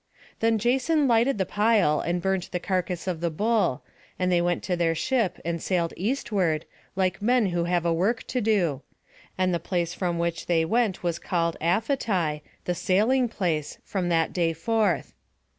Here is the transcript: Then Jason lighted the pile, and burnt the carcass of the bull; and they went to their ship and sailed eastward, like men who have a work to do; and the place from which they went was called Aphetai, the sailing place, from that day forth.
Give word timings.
Then 0.39 0.57
Jason 0.57 1.07
lighted 1.07 1.37
the 1.37 1.45
pile, 1.45 1.99
and 1.99 2.23
burnt 2.23 2.51
the 2.51 2.59
carcass 2.59 3.05
of 3.05 3.21
the 3.21 3.29
bull; 3.29 3.83
and 4.17 4.31
they 4.31 4.41
went 4.41 4.63
to 4.63 4.75
their 4.75 4.95
ship 4.95 5.39
and 5.45 5.61
sailed 5.61 5.93
eastward, 5.95 6.65
like 6.95 7.21
men 7.21 7.49
who 7.49 7.65
have 7.65 7.85
a 7.85 7.93
work 7.93 8.23
to 8.23 8.41
do; 8.41 8.81
and 9.37 9.53
the 9.53 9.59
place 9.59 9.93
from 9.93 10.17
which 10.17 10.47
they 10.47 10.65
went 10.65 11.03
was 11.03 11.19
called 11.19 11.55
Aphetai, 11.61 12.41
the 12.65 12.73
sailing 12.73 13.29
place, 13.29 13.77
from 13.83 14.09
that 14.09 14.33
day 14.33 14.53
forth. 14.53 15.13